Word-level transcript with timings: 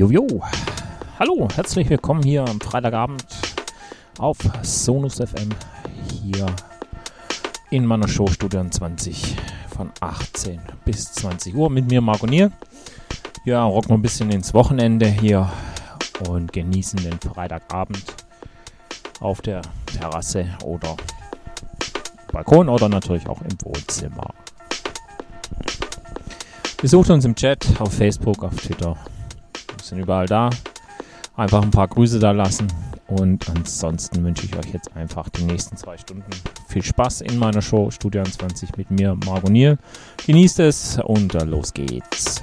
Jojo. 0.00 0.40
Hallo, 1.18 1.46
herzlich 1.54 1.90
willkommen 1.90 2.22
hier 2.22 2.42
am 2.48 2.58
Freitagabend 2.58 3.22
auf 4.16 4.38
Sonus 4.62 5.16
FM 5.16 5.50
hier 6.10 6.46
in 7.68 7.84
meiner 7.84 8.08
Show 8.08 8.26
Studio 8.26 8.66
20 8.66 9.36
von 9.68 9.90
18 10.00 10.58
bis 10.86 11.12
20 11.12 11.54
Uhr 11.54 11.68
mit 11.68 11.90
mir 11.90 12.00
Marco 12.00 12.26
Nier. 12.26 12.50
Ja, 13.44 13.62
rocken 13.62 13.90
wir 13.90 13.96
ein 13.96 14.00
bisschen 14.00 14.30
ins 14.30 14.54
Wochenende 14.54 15.06
hier 15.06 15.52
und 16.26 16.50
genießen 16.50 16.98
den 17.02 17.20
Freitagabend 17.20 18.02
auf 19.20 19.42
der 19.42 19.60
Terrasse 19.84 20.46
oder 20.64 20.96
Balkon 22.32 22.70
oder 22.70 22.88
natürlich 22.88 23.28
auch 23.28 23.42
im 23.42 23.54
Wohnzimmer. 23.64 24.32
Besucht 26.80 27.10
uns 27.10 27.26
im 27.26 27.34
Chat 27.34 27.78
auf 27.78 27.92
Facebook, 27.92 28.42
auf 28.42 28.56
Twitter. 28.56 28.96
Sind 29.90 29.98
überall 29.98 30.26
da. 30.26 30.50
Einfach 31.36 31.62
ein 31.62 31.72
paar 31.72 31.88
Grüße 31.88 32.20
da 32.20 32.30
lassen. 32.30 32.68
Und 33.08 33.50
ansonsten 33.50 34.22
wünsche 34.22 34.46
ich 34.46 34.56
euch 34.56 34.72
jetzt 34.72 34.94
einfach 34.96 35.28
die 35.30 35.42
nächsten 35.42 35.76
zwei 35.76 35.98
Stunden 35.98 36.30
viel 36.68 36.84
Spaß 36.84 37.22
in 37.22 37.38
meiner 37.38 37.60
Show 37.60 37.90
Studio 37.90 38.22
20 38.22 38.76
mit 38.76 38.92
mir, 38.92 39.16
Margot 39.26 39.50
Niel. 39.50 39.78
Genießt 40.24 40.60
es 40.60 41.00
und 41.02 41.32
los 41.44 41.74
geht's. 41.74 42.40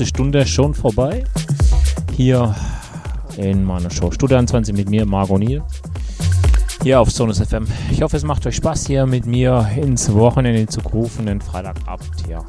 Erste 0.00 0.16
Stunde 0.16 0.46
schon 0.46 0.72
vorbei. 0.72 1.24
Hier 2.16 2.54
in 3.36 3.64
meiner 3.64 3.90
Show 3.90 4.10
Studio 4.10 4.38
21 4.38 4.74
mit 4.74 4.88
mir, 4.88 5.04
Margot 5.04 5.38
Niel. 5.38 5.62
Hier 6.82 7.02
auf 7.02 7.10
Sonus 7.10 7.38
FM. 7.38 7.66
Ich 7.90 8.00
hoffe, 8.00 8.16
es 8.16 8.24
macht 8.24 8.46
euch 8.46 8.56
Spaß, 8.56 8.86
hier 8.86 9.04
mit 9.04 9.26
mir 9.26 9.68
ins 9.76 10.10
Wochenende 10.14 10.66
zu 10.68 10.80
rufen, 10.80 11.26
den 11.26 11.42
Freitagabend 11.42 12.12
hier 12.26 12.42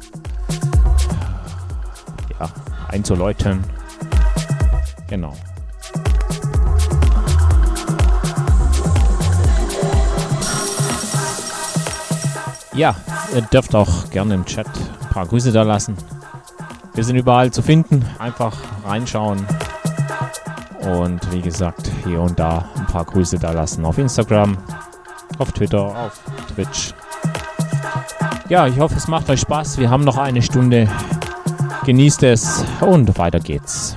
ja, 2.40 2.50
einzuläuten. 2.88 3.60
Genau. 5.10 5.34
Ja, 12.74 12.96
ihr 13.34 13.42
dürft 13.42 13.74
auch 13.74 14.08
gerne 14.08 14.36
im 14.36 14.46
Chat 14.46 14.66
ein 14.66 15.10
paar 15.10 15.26
Grüße 15.26 15.52
da 15.52 15.64
lassen. 15.64 15.98
Wir 16.94 17.04
sind 17.04 17.16
überall 17.16 17.50
zu 17.50 17.62
finden. 17.62 18.04
Einfach 18.18 18.56
reinschauen. 18.84 19.46
Und 20.80 21.32
wie 21.32 21.40
gesagt, 21.40 21.90
hier 22.04 22.20
und 22.20 22.38
da 22.38 22.68
ein 22.76 22.86
paar 22.86 23.04
Grüße 23.04 23.38
da 23.38 23.52
lassen. 23.52 23.84
Auf 23.84 23.98
Instagram, 23.98 24.58
auf 25.38 25.52
Twitter, 25.52 25.82
auf 25.82 26.20
Twitch. 26.54 26.92
Ja, 28.48 28.66
ich 28.66 28.78
hoffe, 28.78 28.96
es 28.96 29.08
macht 29.08 29.30
euch 29.30 29.40
Spaß. 29.40 29.78
Wir 29.78 29.88
haben 29.88 30.04
noch 30.04 30.18
eine 30.18 30.42
Stunde. 30.42 30.88
Genießt 31.84 32.24
es 32.24 32.64
und 32.80 33.16
weiter 33.16 33.40
geht's. 33.40 33.96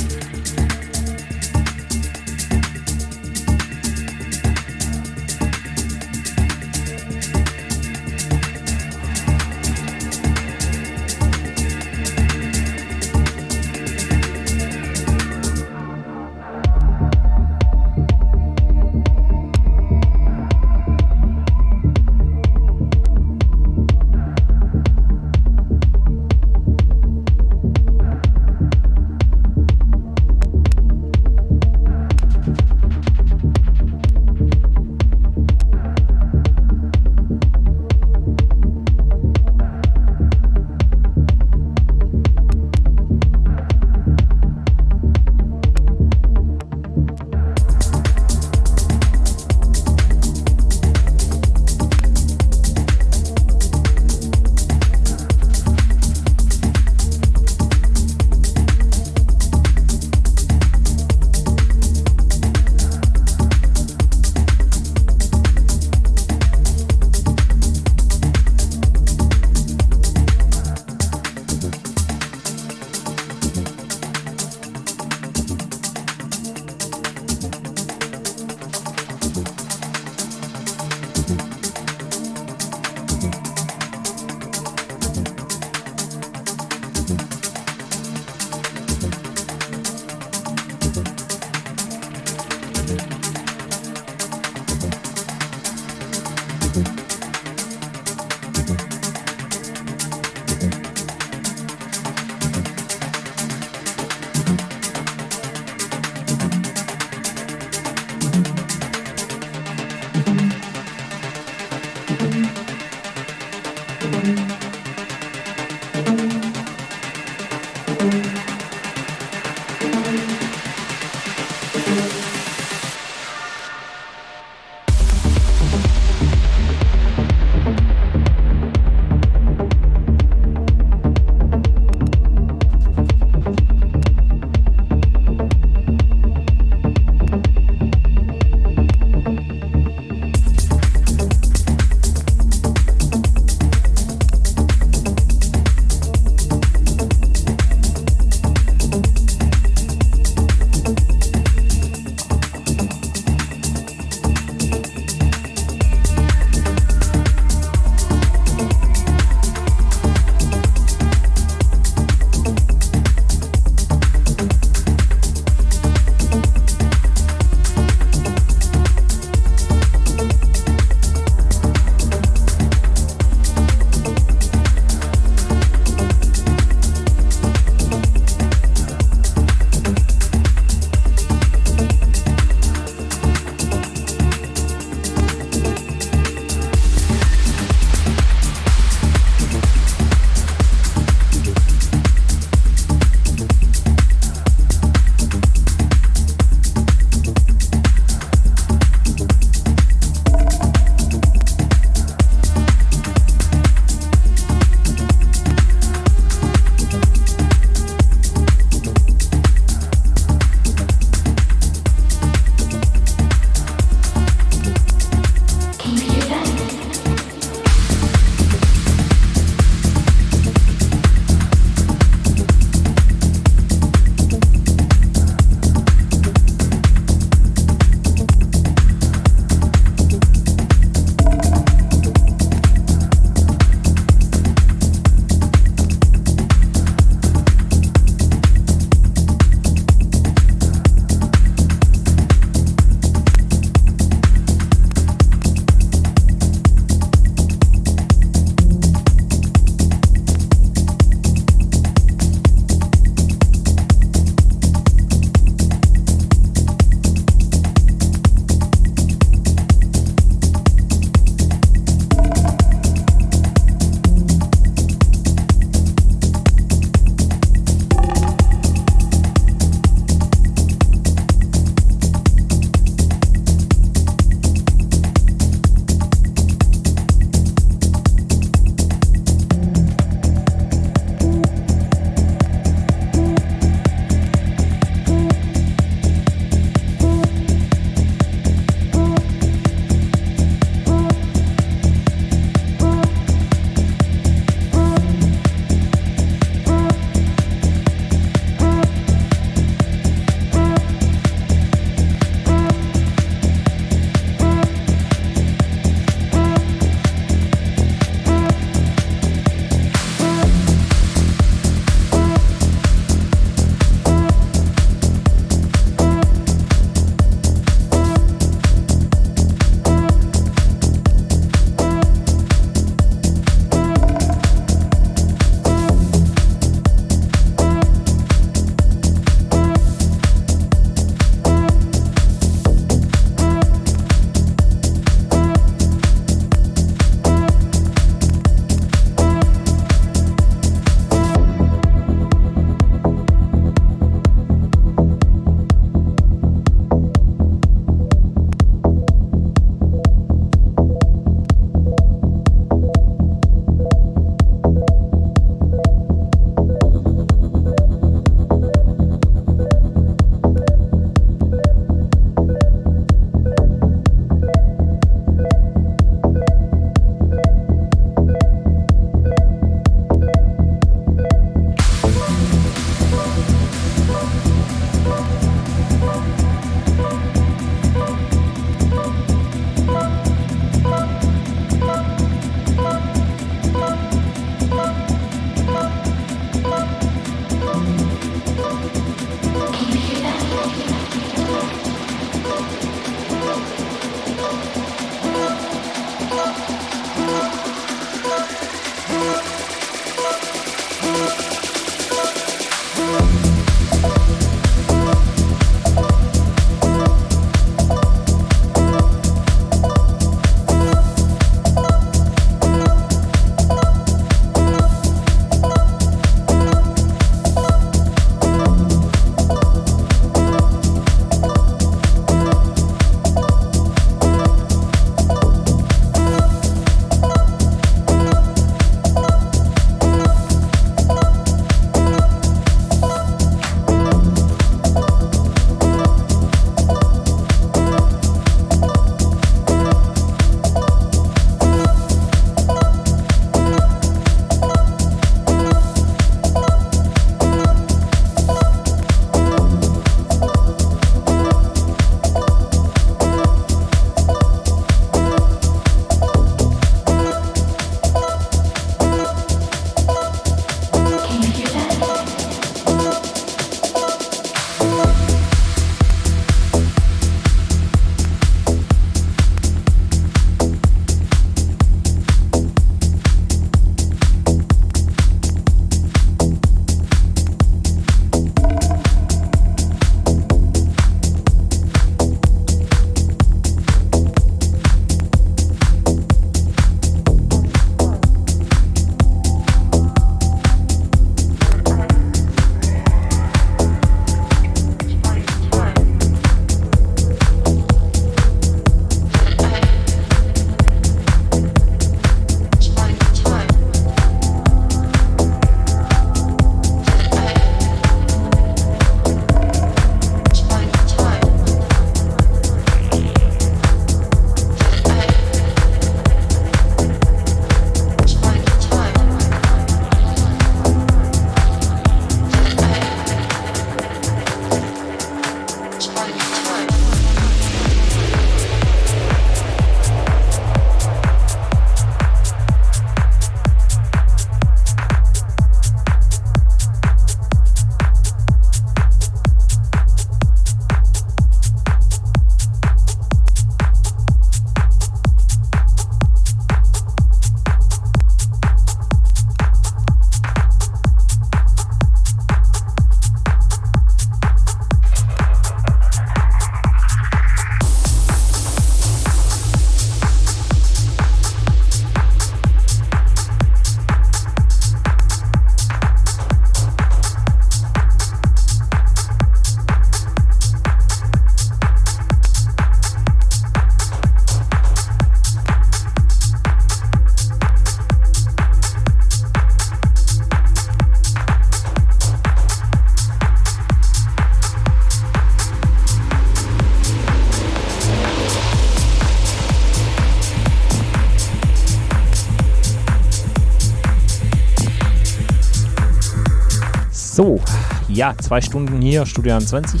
Ja, 598.22 598.36
zwei 598.38 598.60
Stunden 598.60 599.02
hier, 599.02 599.26
Studio 599.26 599.58
20. 599.58 600.00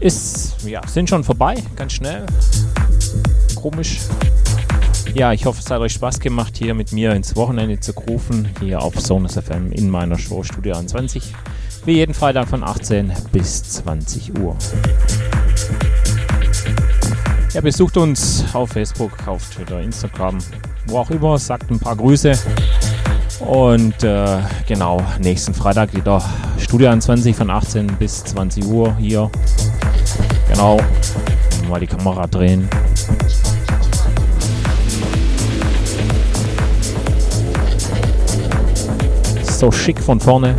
Ist, 0.00 0.66
ja, 0.66 0.80
sind 0.86 1.10
schon 1.10 1.22
vorbei, 1.22 1.56
ganz 1.76 1.92
schnell. 1.92 2.24
Komisch. 3.54 3.98
Ja, 5.12 5.34
ich 5.34 5.44
hoffe, 5.44 5.60
es 5.62 5.70
hat 5.70 5.78
euch 5.80 5.92
Spaß 5.92 6.20
gemacht, 6.20 6.56
hier 6.56 6.72
mit 6.72 6.90
mir 6.92 7.12
ins 7.12 7.36
Wochenende 7.36 7.78
zu 7.80 7.92
rufen, 7.92 8.48
hier 8.60 8.80
auf 8.80 8.98
Sonus 8.98 9.34
FM 9.34 9.72
in 9.72 9.90
meiner 9.90 10.16
Show 10.16 10.42
Studio 10.42 10.82
20. 10.82 11.22
Wie 11.84 11.96
jeden 11.96 12.14
Freitag 12.14 12.48
von 12.48 12.64
18 12.64 13.12
bis 13.30 13.62
20 13.62 14.38
Uhr. 14.38 14.56
Ja, 17.52 17.60
besucht 17.60 17.98
uns 17.98 18.42
auf 18.54 18.70
Facebook, 18.70 19.12
auf 19.28 19.50
Twitter, 19.50 19.82
Instagram, 19.82 20.38
wo 20.86 21.00
auch 21.00 21.10
immer, 21.10 21.38
sagt 21.38 21.70
ein 21.70 21.78
paar 21.78 21.96
Grüße. 21.96 22.32
Und 23.40 24.02
äh, 24.02 24.38
genau, 24.66 25.04
nächsten 25.20 25.52
Freitag 25.52 25.94
wieder 25.94 26.22
Studio 26.68 26.94
20 26.94 27.34
von 27.34 27.48
18 27.48 27.86
bis 27.98 28.22
20 28.24 28.66
Uhr 28.66 28.94
hier. 28.98 29.30
Genau, 30.50 30.76
mal 31.66 31.80
die 31.80 31.86
Kamera 31.86 32.26
drehen. 32.26 32.68
So 39.44 39.72
schick 39.72 39.98
von 39.98 40.20
vorne. 40.20 40.54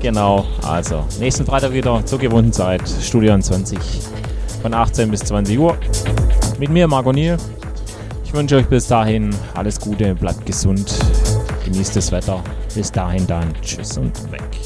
Genau, 0.00 0.44
also 0.62 1.06
nächsten 1.18 1.46
Freitag 1.46 1.72
wieder 1.72 2.04
zur 2.04 2.18
gewohnten 2.18 2.52
Zeit, 2.52 2.82
Studio 3.00 3.38
20 3.38 3.78
von 4.60 4.74
18 4.74 5.10
bis 5.10 5.20
20 5.20 5.58
Uhr. 5.58 5.78
Mit 6.58 6.68
mir, 6.68 6.86
Marco 6.86 7.10
Niel. 7.10 7.38
Ich 8.22 8.34
wünsche 8.34 8.56
euch 8.56 8.66
bis 8.66 8.86
dahin 8.86 9.34
alles 9.54 9.80
Gute, 9.80 10.14
bleibt 10.14 10.44
gesund, 10.44 10.94
genießt 11.64 11.96
das 11.96 12.12
Wetter. 12.12 12.42
Bis 12.74 12.92
dahin 12.92 13.26
dann, 13.26 13.54
tschüss 13.62 13.96
und 13.96 14.12
weg. 14.30 14.65